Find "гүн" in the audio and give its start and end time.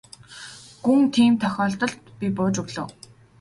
0.83-1.01